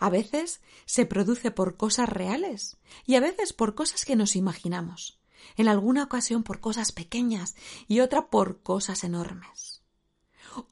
A 0.00 0.10
veces 0.10 0.60
se 0.84 1.06
produce 1.06 1.52
por 1.52 1.76
cosas 1.76 2.08
reales 2.08 2.76
y 3.06 3.14
a 3.14 3.20
veces 3.20 3.52
por 3.52 3.76
cosas 3.76 4.04
que 4.04 4.16
nos 4.16 4.34
imaginamos. 4.34 5.20
En 5.56 5.68
alguna 5.68 6.02
ocasión 6.02 6.42
por 6.42 6.58
cosas 6.58 6.90
pequeñas 6.90 7.54
y 7.86 8.00
otra 8.00 8.30
por 8.30 8.62
cosas 8.62 9.04
enormes. 9.04 9.80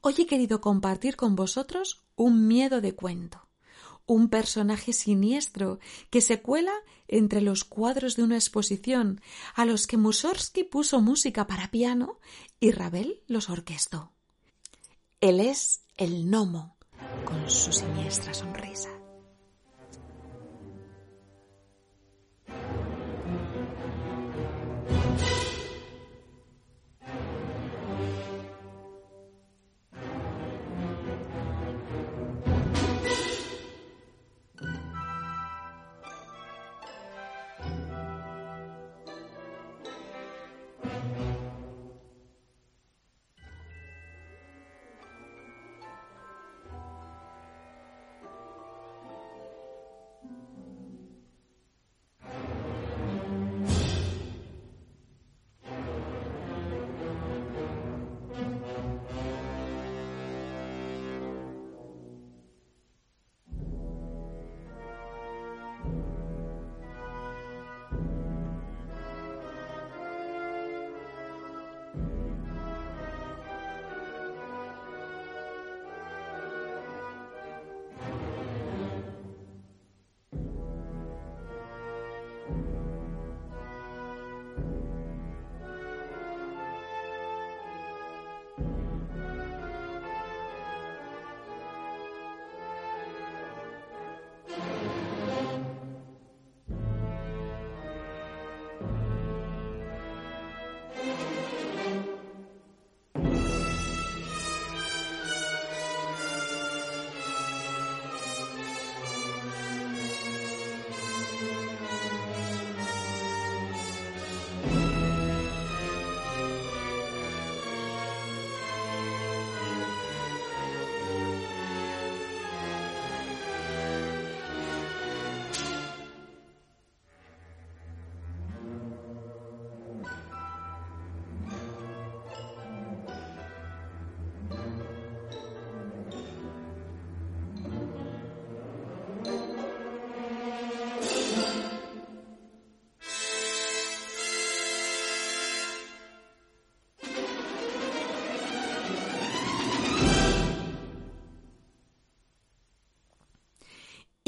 Hoy 0.01 0.15
he 0.17 0.25
querido 0.25 0.59
compartir 0.59 1.15
con 1.15 1.35
vosotros 1.37 2.03
un 2.17 2.45
miedo 2.45 2.81
de 2.81 2.93
cuento 2.93 3.45
un 4.05 4.29
personaje 4.29 4.93
siniestro 4.93 5.79
que 6.09 6.21
se 6.21 6.41
cuela 6.41 6.73
entre 7.07 7.41
los 7.41 7.63
cuadros 7.63 8.15
de 8.15 8.23
una 8.23 8.35
exposición 8.35 9.21
a 9.55 9.65
los 9.65 9.87
que 9.87 9.97
Mussorgsky 9.97 10.63
puso 10.63 11.01
música 11.01 11.47
para 11.47 11.71
piano 11.71 12.19
y 12.59 12.71
Ravel 12.71 13.21
los 13.27 13.49
orquestó. 13.49 14.11
Él 15.21 15.39
es 15.39 15.81
el 15.97 16.25
gnomo 16.29 16.77
con 17.25 17.49
su 17.49 17.71
siniestra 17.71 18.33
sonrisa. 18.33 18.94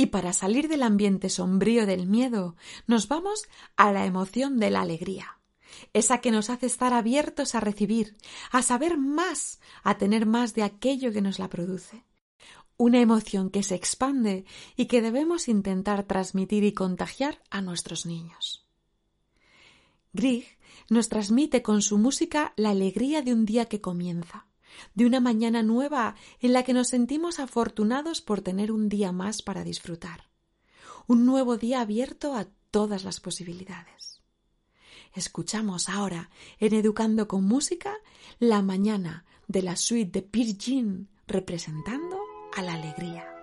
Y 0.07 0.09
para 0.09 0.31
salir 0.31 0.69
del 0.69 0.83
ambiente 0.83 1.27
sombrío 1.27 1.85
del 1.85 2.07
miedo, 2.07 2.55
nos 2.87 3.09
vamos 3.09 3.43
a 3.75 3.91
la 3.91 4.05
emoción 4.05 4.57
de 4.57 4.69
la 4.69 4.79
alegría, 4.79 5.41
esa 5.91 6.21
que 6.21 6.31
nos 6.31 6.49
hace 6.49 6.65
estar 6.65 6.93
abiertos 6.93 7.55
a 7.55 7.59
recibir, 7.59 8.15
a 8.53 8.61
saber 8.61 8.97
más, 8.97 9.59
a 9.83 9.97
tener 9.97 10.25
más 10.25 10.53
de 10.53 10.63
aquello 10.63 11.11
que 11.11 11.21
nos 11.21 11.39
la 11.39 11.49
produce. 11.49 12.05
una 12.77 13.01
emoción 13.01 13.49
que 13.49 13.63
se 13.63 13.75
expande 13.75 14.45
y 14.77 14.85
que 14.85 15.01
debemos 15.01 15.49
intentar 15.49 16.03
transmitir 16.03 16.63
y 16.63 16.71
contagiar 16.71 17.41
a 17.49 17.59
nuestros 17.59 18.05
niños. 18.05 18.65
Grieg 20.13 20.57
nos 20.89 21.09
transmite 21.09 21.61
con 21.61 21.81
su 21.81 21.97
música 21.97 22.53
la 22.55 22.69
alegría 22.69 23.21
de 23.23 23.33
un 23.33 23.45
día 23.45 23.65
que 23.65 23.81
comienza, 23.81 24.46
de 24.93 25.05
una 25.05 25.19
mañana 25.19 25.63
nueva 25.63 26.15
en 26.39 26.53
la 26.53 26.63
que 26.63 26.73
nos 26.73 26.89
sentimos 26.89 27.39
afortunados 27.39 28.21
por 28.21 28.41
tener 28.41 28.71
un 28.71 28.89
día 28.89 29.11
más 29.11 29.41
para 29.41 29.63
disfrutar, 29.63 30.29
un 31.07 31.25
nuevo 31.25 31.57
día 31.57 31.81
abierto 31.81 32.35
a 32.35 32.47
todas 32.71 33.03
las 33.03 33.19
posibilidades. 33.19 34.21
Escuchamos 35.13 35.89
ahora, 35.89 36.29
en 36.59 36.73
Educando 36.73 37.27
con 37.27 37.43
Música, 37.43 37.95
la 38.39 38.61
mañana 38.61 39.25
de 39.47 39.61
la 39.63 39.75
suite 39.75 40.11
de 40.11 40.21
Pierre 40.21 41.07
representando 41.27 42.19
a 42.55 42.61
la 42.61 42.73
alegría. 42.73 43.36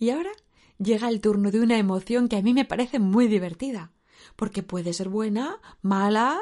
Y 0.00 0.10
ahora 0.10 0.32
llega 0.78 1.08
el 1.08 1.20
turno 1.20 1.52
de 1.52 1.60
una 1.60 1.78
emoción 1.78 2.28
que 2.28 2.36
a 2.36 2.42
mí 2.42 2.54
me 2.54 2.64
parece 2.64 2.98
muy 2.98 3.28
divertida, 3.28 3.92
porque 4.34 4.62
puede 4.62 4.94
ser 4.94 5.10
buena, 5.10 5.60
mala, 5.82 6.40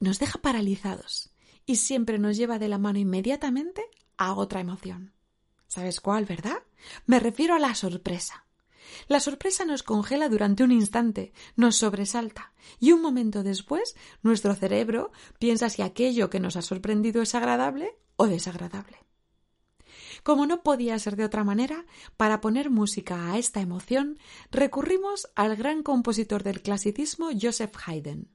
nos 0.00 0.18
deja 0.18 0.40
paralizados 0.40 1.32
y 1.64 1.76
siempre 1.76 2.18
nos 2.18 2.36
lleva 2.36 2.58
de 2.58 2.68
la 2.68 2.78
mano 2.78 2.98
inmediatamente 2.98 3.82
a 4.16 4.34
otra 4.34 4.60
emoción. 4.60 5.14
¿Sabes 5.68 6.00
cuál, 6.00 6.24
verdad? 6.24 6.64
Me 7.06 7.20
refiero 7.20 7.54
a 7.54 7.60
la 7.60 7.74
sorpresa. 7.76 8.44
La 9.06 9.20
sorpresa 9.20 9.64
nos 9.64 9.84
congela 9.84 10.28
durante 10.28 10.64
un 10.64 10.72
instante, 10.72 11.32
nos 11.56 11.76
sobresalta, 11.76 12.52
y 12.80 12.90
un 12.90 13.02
momento 13.02 13.44
después 13.44 13.94
nuestro 14.22 14.54
cerebro 14.54 15.12
piensa 15.38 15.70
si 15.70 15.80
aquello 15.82 16.28
que 16.28 16.40
nos 16.40 16.56
ha 16.56 16.62
sorprendido 16.62 17.22
es 17.22 17.34
agradable 17.36 17.96
o 18.16 18.26
desagradable. 18.26 19.03
Como 20.24 20.46
no 20.46 20.62
podía 20.62 20.98
ser 20.98 21.16
de 21.16 21.24
otra 21.24 21.44
manera, 21.44 21.84
para 22.16 22.40
poner 22.40 22.70
música 22.70 23.30
a 23.30 23.38
esta 23.38 23.60
emoción, 23.60 24.18
recurrimos 24.50 25.28
al 25.34 25.54
gran 25.54 25.82
compositor 25.82 26.42
del 26.42 26.62
clasicismo 26.62 27.28
Joseph 27.38 27.76
Haydn. 27.86 28.28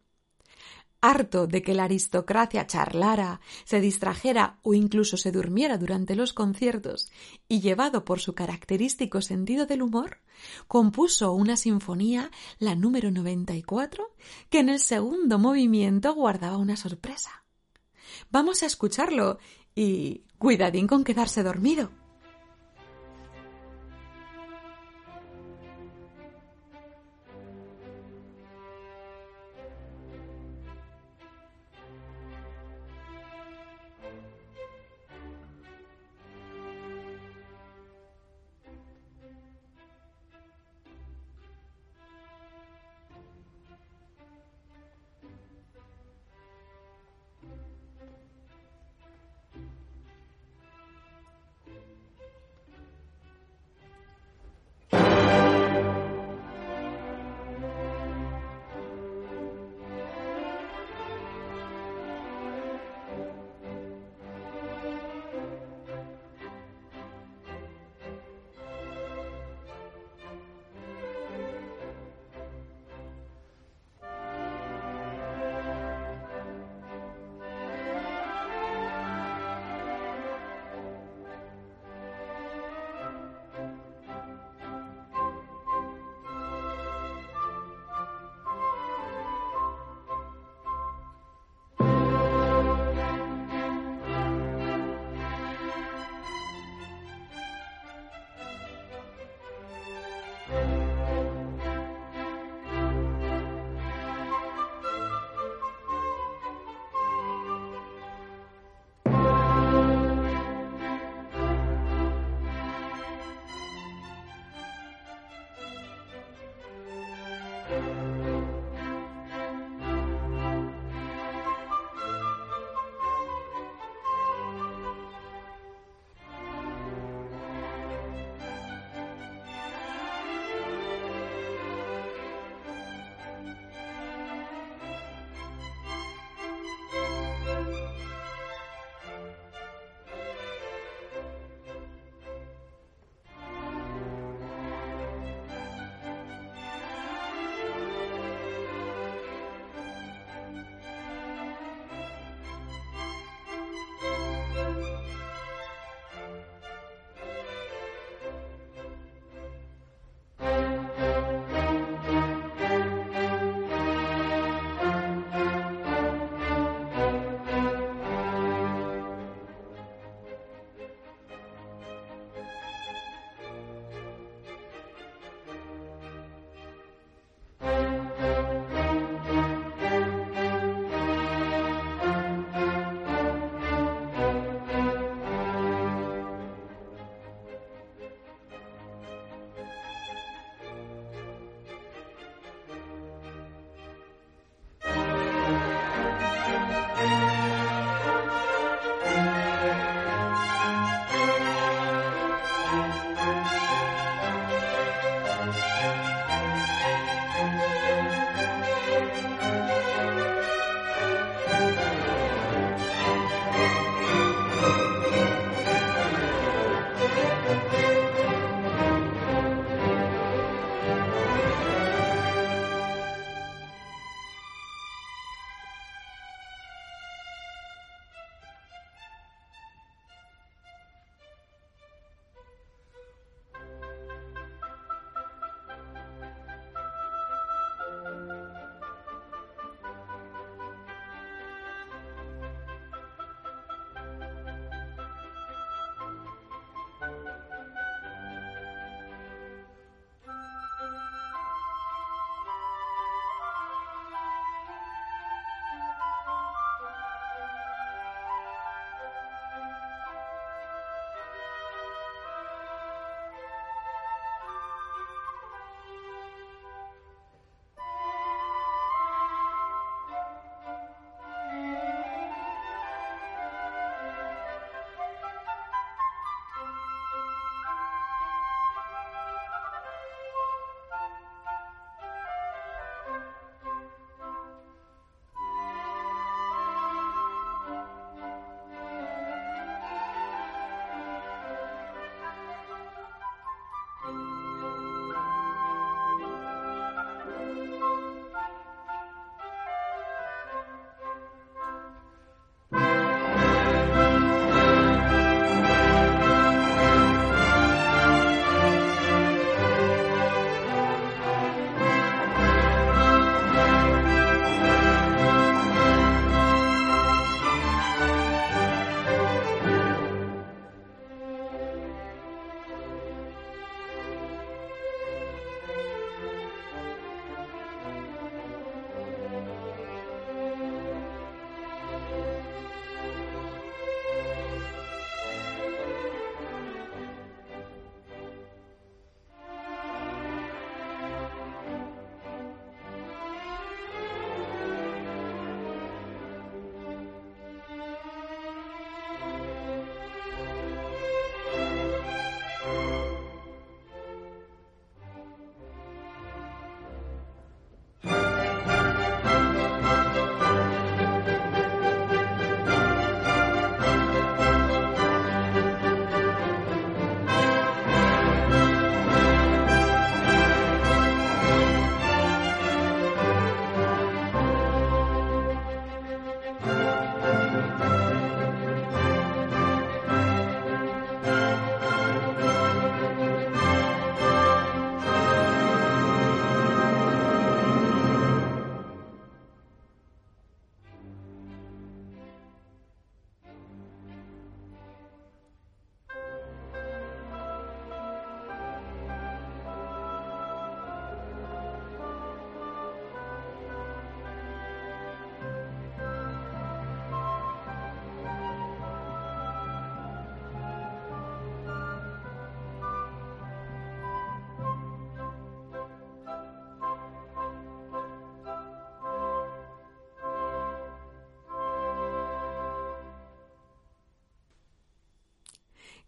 Harto 1.02 1.48
de 1.48 1.64
que 1.64 1.74
la 1.74 1.86
aristocracia 1.86 2.68
charlara, 2.68 3.42
se 3.64 3.82
distrajera 3.82 4.60
o 4.62 4.76
incluso 4.76 5.18
se 5.18 5.32
durmiera 5.32 5.80
durante 5.80 6.16
los 6.16 6.32
conciertos, 6.32 7.12
y 7.48 7.62
llevado 7.62 8.06
por 8.06 8.20
su 8.20 8.36
característico 8.36 9.22
sentido 9.24 9.66
del 9.66 9.82
humor, 9.82 10.20
compuso 10.68 11.34
una 11.34 11.58
sinfonía, 11.58 12.30
la 12.60 12.76
número 12.76 13.10
94, 13.10 14.14
que 14.52 14.60
en 14.60 14.70
el 14.70 14.80
segundo 14.80 15.40
movimiento 15.40 16.14
guardaba 16.14 16.58
una 16.58 16.76
sorpresa. 16.76 17.46
Vamos 18.30 18.64
a 18.64 18.66
escucharlo 18.66 19.40
y 19.80 20.26
cuidadín 20.38 20.88
con 20.88 21.06
quedarse 21.06 21.42
dormido. 21.42 21.90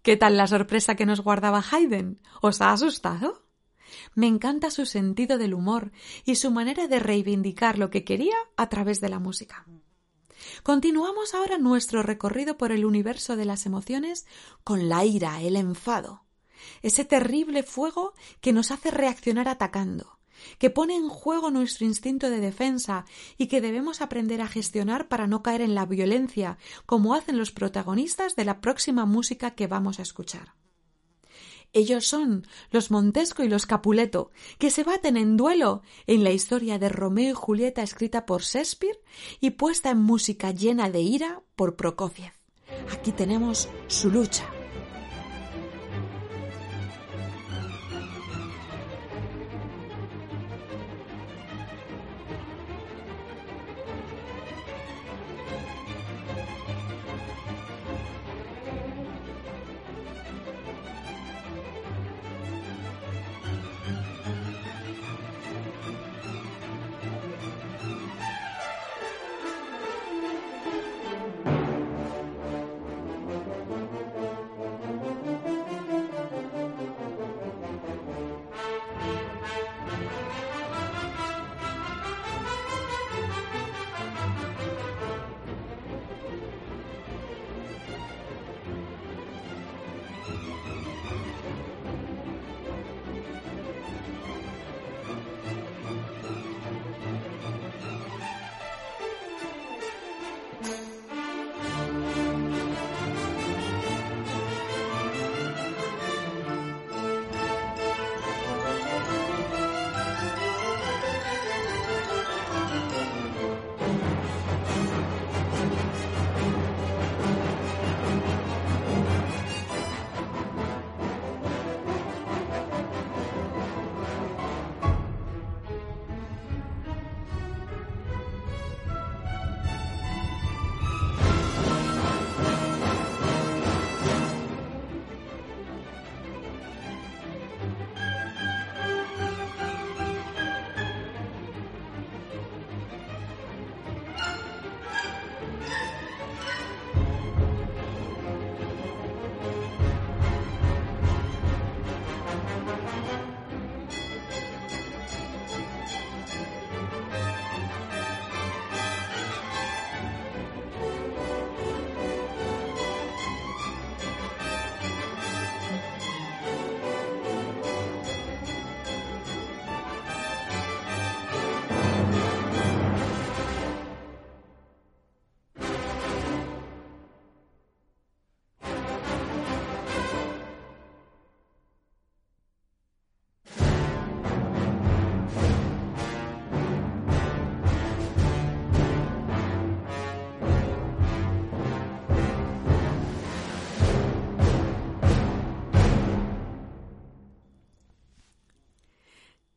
¿Qué 0.02 0.18
tal 0.18 0.36
la 0.36 0.48
sorpresa 0.48 0.96
que 0.96 1.06
nos 1.06 1.22
guardaba 1.22 1.64
Haydn? 1.72 2.20
¿Os 2.42 2.60
ha 2.62 2.72
asustado? 2.72 3.46
Me 4.16 4.26
encanta 4.26 4.72
su 4.72 4.88
sentido 4.88 5.38
del 5.38 5.54
humor 5.54 5.92
y 6.26 6.36
su 6.36 6.50
manera 6.50 6.88
de 6.88 6.98
reivindicar 6.98 7.78
lo 7.78 7.92
que 7.92 8.04
quería 8.04 8.36
a 8.58 8.68
través 8.68 9.00
de 9.00 9.10
la 9.10 9.20
música. 9.20 9.68
Continuamos 10.64 11.36
ahora 11.36 11.60
nuestro 11.60 12.02
recorrido 12.02 12.58
por 12.58 12.72
el 12.72 12.84
universo 12.84 13.36
de 13.36 13.46
las 13.46 13.68
emociones 13.68 14.26
con 14.64 14.90
la 14.90 15.06
ira, 15.06 15.40
el 15.42 15.56
enfado, 15.56 16.26
ese 16.82 17.06
terrible 17.06 17.62
fuego 17.62 18.14
que 18.40 18.54
nos 18.54 18.72
hace 18.72 18.90
reaccionar 18.90 19.48
atacando, 19.48 20.18
que 20.58 20.70
pone 20.70 20.96
en 20.96 21.10
juego 21.10 21.52
nuestro 21.52 21.86
instinto 21.86 22.30
de 22.30 22.40
defensa 22.40 23.06
y 23.38 23.48
que 23.48 23.62
debemos 23.62 24.02
aprender 24.02 24.42
a 24.42 24.48
gestionar 24.48 25.08
para 25.08 25.28
no 25.28 25.44
caer 25.44 25.62
en 25.62 25.76
la 25.76 25.86
violencia, 25.86 26.58
como 26.86 27.14
hacen 27.14 27.38
los 27.38 27.52
protagonistas 27.52 28.36
de 28.36 28.46
la 28.46 28.62
próxima 28.62 29.06
música 29.06 29.52
que 29.52 29.68
vamos 29.68 30.00
a 30.00 30.04
escuchar. 30.04 30.54
Ellos 31.74 32.06
son 32.06 32.46
los 32.70 32.92
Montesco 32.92 33.44
y 33.44 33.48
los 33.48 33.66
Capuleto, 33.66 34.32
que 34.58 34.72
se 34.72 34.84
baten 34.84 35.16
en 35.16 35.38
duelo 35.38 35.84
en 36.06 36.24
la 36.24 36.32
historia 36.32 36.78
de 36.80 36.90
Romeo 36.90 37.32
y 37.32 37.34
Julieta 37.34 37.82
escrita 37.82 38.26
por 38.26 38.42
Shakespeare 38.42 39.00
y 39.40 39.52
puesta 39.52 39.92
en 39.92 40.00
música 40.00 40.52
llena 40.52 40.90
de 40.90 41.02
ira 41.02 41.44
por 41.56 41.78
Prokofiev. 41.78 42.34
Aquí 42.92 43.12
tenemos 43.12 43.70
su 43.88 44.10
lucha. 44.10 44.61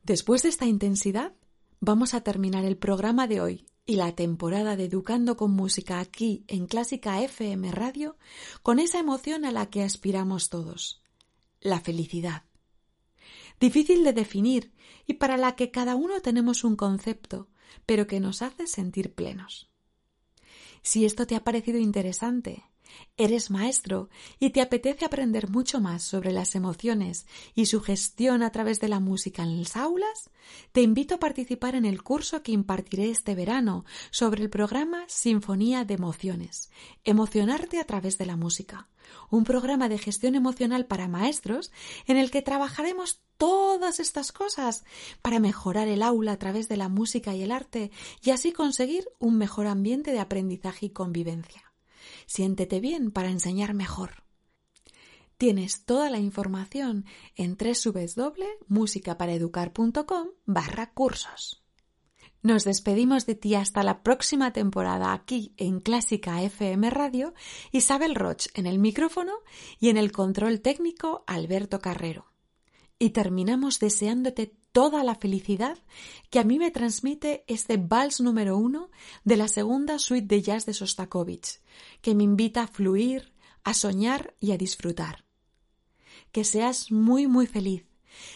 Después 0.05 0.43
de 0.43 0.51
esta 0.51 0.67
intensidad, 0.67 1.33
vamos 1.81 2.13
a 2.13 2.21
terminar 2.21 2.67
el 2.67 2.77
programa 2.77 3.27
de 3.27 3.41
hoy 3.41 3.67
y 3.87 3.97
la 3.97 4.15
temporada 4.15 4.77
de 4.77 4.85
Educando 4.85 5.39
con 5.39 5.53
Música 5.53 5.99
aquí 5.99 6.45
en 6.47 6.67
Clásica 6.67 7.23
FM 7.23 7.73
Radio 7.73 8.19
con 8.63 8.81
esa 8.81 8.99
emoción 8.99 9.47
a 9.47 9.51
la 9.51 9.71
que 9.71 9.83
aspiramos 9.83 10.51
todos, 10.51 11.03
la 11.59 11.81
felicidad. 11.81 12.43
Difícil 13.59 14.05
de 14.05 14.13
definir 14.13 14.75
y 15.07 15.15
para 15.15 15.39
la 15.39 15.57
que 15.57 15.71
cada 15.71 15.95
uno 15.95 16.21
tenemos 16.21 16.65
un 16.65 16.77
concepto, 16.77 17.49
pero 17.87 18.07
que 18.07 18.21
nos 18.21 18.43
hace 18.43 18.67
sentir 18.67 19.15
plenos. 19.15 19.71
Si 20.83 21.07
esto 21.07 21.27
te 21.27 21.35
ha 21.35 21.45
parecido 21.45 21.79
interesante, 21.79 22.63
eres 23.17 23.51
maestro 23.51 24.09
y 24.39 24.51
te 24.51 24.61
apetece 24.61 25.05
aprender 25.05 25.49
mucho 25.49 25.81
más 25.81 26.03
sobre 26.03 26.33
las 26.33 26.55
emociones 26.55 27.27
y 27.55 27.67
su 27.67 27.81
gestión 27.81 28.43
a 28.43 28.51
través 28.51 28.81
de 28.81 28.89
la 28.89 29.01
música 29.01 29.43
en 29.43 29.61
las 29.61 29.77
aulas, 29.77 30.31
te 30.73 30.83
invito 30.83 31.15
a 31.15 31.19
participar 31.19 31.75
en 31.75 31.85
el 31.85 32.03
curso 32.03 32.43
que 32.43 32.53
impartiré 32.53 33.11
este 33.11 33.35
verano 33.35 33.85
sobre 34.11 34.43
el 34.43 34.51
programa 34.51 35.05
Sinfonía 35.09 35.85
de 35.85 35.95
Emociones, 35.95 36.71
Emocionarte 37.05 37.79
a 37.79 37.85
través 37.85 38.19
de 38.19 38.27
la 38.27 38.37
música, 38.37 38.89
un 39.31 39.45
programa 39.45 39.89
de 39.89 39.99
gestión 39.99 40.35
emocional 40.35 40.87
para 40.87 41.09
maestros 41.09 41.73
en 42.07 42.17
el 42.17 42.31
que 42.31 42.43
trabajaremos 42.43 43.21
todas 43.37 44.01
estas 44.01 44.33
cosas 44.33 44.85
para 45.23 45.41
mejorar 45.41 45.89
el 45.89 46.03
aula 46.03 46.33
a 46.33 46.39
través 46.39 46.69
de 46.69 46.77
la 46.77 46.89
música 46.89 47.35
y 47.35 47.43
el 47.43 47.53
arte 47.53 47.91
y 48.23 48.31
así 48.31 48.53
conseguir 48.53 49.09
un 49.19 49.37
mejor 49.37 49.67
ambiente 49.67 50.13
de 50.13 50.21
aprendizaje 50.21 50.87
y 50.87 50.91
convivencia. 50.91 51.74
Siéntete 52.27 52.81
bien 52.81 53.11
para 53.11 53.31
enseñar 53.31 53.75
mejor. 53.75 54.23
Tienes 55.37 55.85
toda 55.85 56.11
la 56.11 56.19
información 56.19 57.07
en 57.35 57.57
www.musicaparaeducar.com 57.57 60.29
barra 60.47 60.93
cursos. 60.93 61.65
Nos 62.45 62.65
despedimos 62.65 63.25
de 63.25 63.35
ti 63.35 63.55
hasta 63.55 63.83
la 63.83 64.03
próxima 64.03 64.53
temporada 64.53 65.15
aquí 65.15 65.55
en 65.57 65.81
Clásica 65.81 66.43
FM 66.43 66.91
Radio, 66.91 67.33
Isabel 67.73 68.15
Roch 68.15 68.49
en 68.53 68.67
el 68.67 68.79
micrófono 68.79 69.33
y 69.81 69.89
en 69.89 69.97
el 69.97 70.13
control 70.13 70.61
técnico 70.61 71.25
Alberto 71.27 71.79
Carrero. 71.79 72.27
Y 72.99 73.11
terminamos 73.11 73.81
deseándote 73.81 74.59
toda 74.75 75.03
la 75.05 75.15
felicidad 75.15 75.79
que 76.31 76.41
a 76.41 76.45
mí 76.45 76.59
me 76.59 76.73
transmite 76.73 77.45
este 77.47 77.77
vals 77.77 78.21
número 78.21 78.59
uno 78.59 78.91
de 79.23 79.37
la 79.37 79.47
segunda 79.47 80.01
suite 80.01 80.27
de 80.27 80.43
jazz 80.43 80.67
de 80.67 80.75
Sostakovich, 80.75 81.61
que 82.03 82.17
me 82.17 82.25
invita 82.25 82.65
a 82.65 82.67
fluir, 82.67 83.33
a 83.63 83.73
soñar 83.73 84.35
y 84.41 84.51
a 84.51 84.59
disfrutar. 84.59 85.25
Que 86.33 86.43
seas 86.43 86.91
muy 86.91 87.29
muy 87.29 87.47
feliz. 87.47 87.87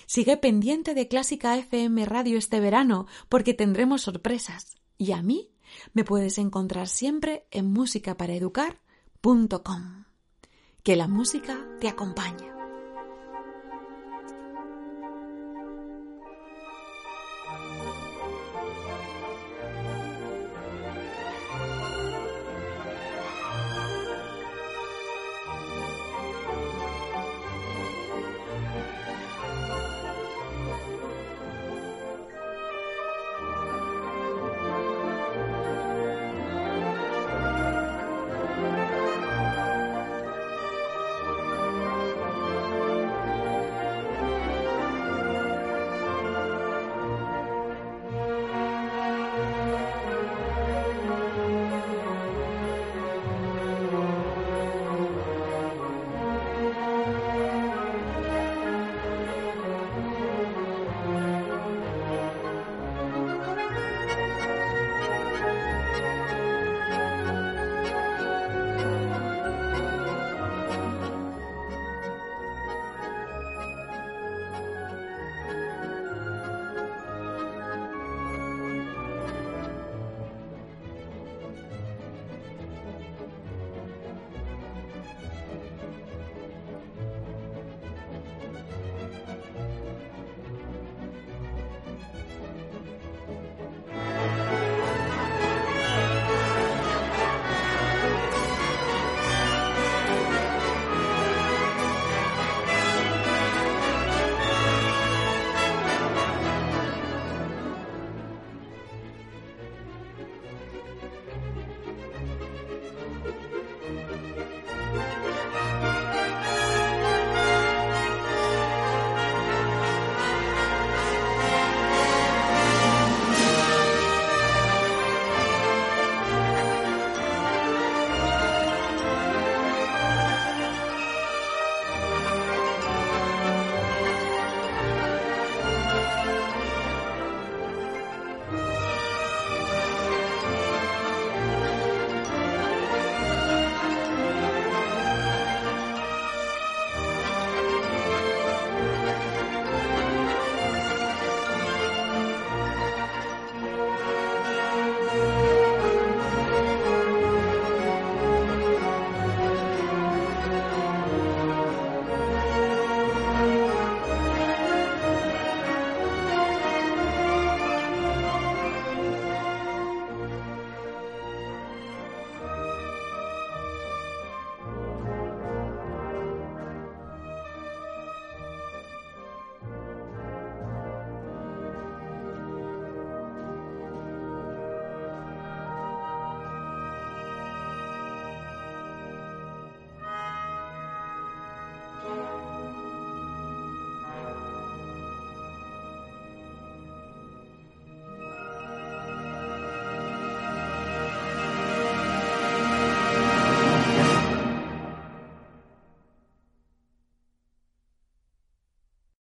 Sigue 0.07 0.37
pendiente 0.37 0.95
de 0.95 1.09
Clásica 1.09 1.57
FM 1.57 2.05
Radio 2.05 2.39
este 2.39 2.61
verano 2.61 3.09
porque 3.29 3.53
tendremos 3.53 4.03
sorpresas. 4.03 4.77
Y 4.97 5.11
a 5.13 5.23
mí 5.23 5.51
me 5.93 6.05
puedes 6.05 6.39
encontrar 6.39 6.87
siempre 6.87 7.49
en 7.51 7.73
musicaparaeducar.com. 7.73 10.05
Que 10.85 10.95
la 10.95 11.09
música 11.09 11.67
te 11.81 11.89
acompañe. 11.89 12.58